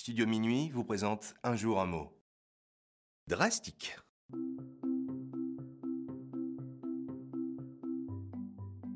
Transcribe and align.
Studio 0.00 0.24
Minuit 0.24 0.70
vous 0.70 0.82
présente 0.82 1.34
un 1.42 1.56
jour 1.56 1.78
un 1.78 1.84
mot. 1.84 2.10
Drastique. 3.26 3.98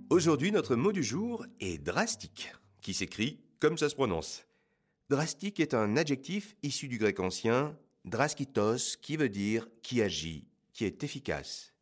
Aujourd'hui, 0.09 0.51
notre 0.51 0.77
mot 0.77 0.93
du 0.93 1.03
jour 1.03 1.45
est 1.61 1.77
drastique, 1.77 2.55
qui 2.81 2.95
s'écrit 2.95 3.39
comme 3.61 3.77
ça 3.77 3.91
se 3.91 3.95
prononce. 3.95 4.47
Drastique 5.11 5.61
est 5.61 5.75
un 5.75 5.99
adjectif 5.99 6.57
issu 6.63 6.89
du 6.89 6.97
grec 6.97 7.21
ancien 7.21 7.77
draskitos, 8.07 8.97
qui 9.03 9.19
veut 9.19 9.29
dire 9.29 9.69
qui 9.83 10.01
agit, 10.01 10.49
qui 10.73 10.87
est 10.87 11.05
efficace. 11.05 11.75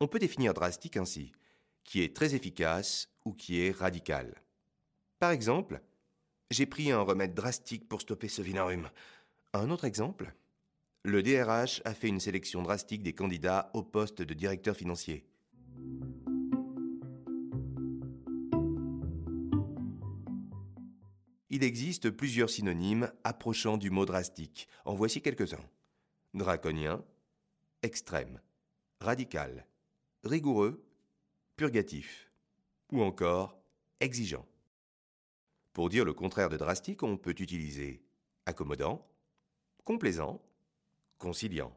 On 0.00 0.06
peut 0.06 0.18
définir 0.18 0.52
drastique 0.52 0.98
ainsi, 0.98 1.32
qui 1.82 2.02
est 2.02 2.14
très 2.14 2.34
efficace 2.34 3.08
ou 3.24 3.32
qui 3.32 3.62
est 3.62 3.74
radical. 3.74 4.34
Par 5.18 5.30
exemple, 5.30 5.80
j'ai 6.50 6.66
pris 6.66 6.90
un 6.90 7.00
remède 7.00 7.34
drastique 7.34 7.88
pour 7.88 8.00
stopper 8.00 8.28
ce 8.28 8.42
vilain. 8.42 8.68
Un 9.52 9.70
autre 9.70 9.84
exemple 9.84 10.34
Le 11.02 11.22
DRH 11.22 11.82
a 11.84 11.94
fait 11.94 12.08
une 12.08 12.20
sélection 12.20 12.62
drastique 12.62 13.02
des 13.02 13.12
candidats 13.12 13.70
au 13.74 13.82
poste 13.82 14.22
de 14.22 14.34
directeur 14.34 14.76
financier. 14.76 15.26
Il 21.50 21.62
existe 21.62 22.10
plusieurs 22.10 22.50
synonymes 22.50 23.12
approchant 23.22 23.76
du 23.76 23.90
mot 23.90 24.06
drastique. 24.06 24.68
En 24.84 24.94
voici 24.94 25.22
quelques-uns. 25.22 25.64
Draconien, 26.34 27.04
extrême, 27.82 28.40
radical, 29.00 29.66
rigoureux, 30.24 30.84
purgatif, 31.56 32.28
ou 32.90 33.02
encore 33.02 33.56
exigeant. 34.00 34.44
Pour 35.74 35.88
dire 35.88 36.04
le 36.04 36.12
contraire 36.12 36.48
de 36.48 36.56
drastique, 36.56 37.02
on 37.02 37.16
peut 37.16 37.34
utiliser 37.36 38.00
accommodant, 38.46 39.04
complaisant, 39.84 40.40
conciliant, 41.18 41.76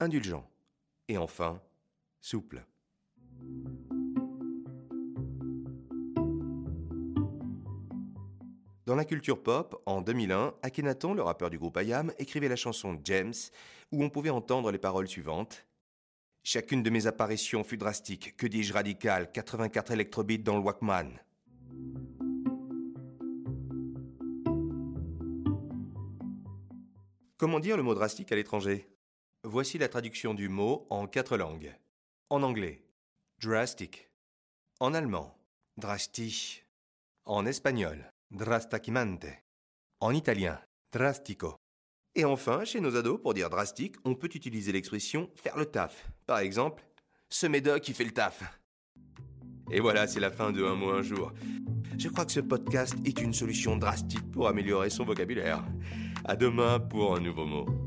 indulgent 0.00 0.44
et 1.06 1.16
enfin 1.16 1.62
souple. 2.20 2.64
Dans 8.86 8.96
la 8.96 9.04
culture 9.04 9.40
pop, 9.40 9.80
en 9.86 10.00
2001, 10.00 10.54
Akhenaton, 10.62 11.14
le 11.14 11.22
rappeur 11.22 11.50
du 11.50 11.58
groupe 11.58 11.78
IAM, 11.80 12.12
écrivait 12.18 12.48
la 12.48 12.56
chanson 12.56 13.00
James, 13.04 13.34
où 13.92 14.02
on 14.02 14.10
pouvait 14.10 14.30
entendre 14.30 14.72
les 14.72 14.78
paroles 14.78 15.06
suivantes. 15.06 15.64
Chacune 16.42 16.82
de 16.82 16.90
mes 16.90 17.06
apparitions 17.06 17.62
fut 17.62 17.76
drastique, 17.76 18.36
que 18.36 18.48
dis-je 18.48 18.72
radical, 18.72 19.30
84 19.30 19.92
électrobits 19.92 20.40
dans 20.40 20.56
le 20.56 20.62
Walkman. 20.62 21.20
Comment 27.38 27.60
dire 27.60 27.76
le 27.76 27.82
mot 27.82 27.94
drastique 27.94 28.32
à 28.32 28.34
l'étranger? 28.34 28.88
Voici 29.44 29.76
la 29.76 29.88
traduction 29.88 30.32
du 30.32 30.48
mot 30.48 30.86
en 30.88 31.06
quatre 31.06 31.36
langues. 31.36 31.70
En 32.30 32.42
anglais, 32.42 32.82
drastic. 33.42 34.10
En 34.80 34.94
allemand, 34.94 35.36
drastic. 35.76 36.64
En 37.26 37.44
espagnol, 37.44 38.10
drastakimante. 38.30 39.26
En 40.00 40.14
italien, 40.14 40.58
drastico. 40.92 41.56
Et 42.14 42.24
enfin, 42.24 42.64
chez 42.64 42.80
nos 42.80 42.96
ados, 42.96 43.20
pour 43.20 43.34
dire 43.34 43.50
drastique, 43.50 43.96
on 44.06 44.14
peut 44.14 44.30
utiliser 44.32 44.72
l'expression 44.72 45.30
faire 45.34 45.58
le 45.58 45.66
taf. 45.66 46.10
Par 46.24 46.38
exemple, 46.38 46.82
ce 47.28 47.46
médoc 47.46 47.82
qui 47.82 47.92
fait 47.92 48.04
le 48.04 48.12
taf. 48.12 48.44
Et 49.70 49.80
voilà, 49.80 50.06
c'est 50.06 50.20
la 50.20 50.30
fin 50.30 50.52
de 50.52 50.64
Un 50.64 50.74
mot 50.74 50.90
un 50.90 51.02
jour. 51.02 51.34
Je 51.98 52.08
crois 52.08 52.24
que 52.24 52.32
ce 52.32 52.40
podcast 52.40 52.94
est 53.04 53.20
une 53.20 53.34
solution 53.34 53.76
drastique 53.76 54.30
pour 54.32 54.48
améliorer 54.48 54.88
son 54.88 55.04
vocabulaire. 55.04 55.62
À 56.28 56.34
demain 56.34 56.80
pour 56.80 57.14
un 57.14 57.20
nouveau 57.20 57.46
mot. 57.46 57.85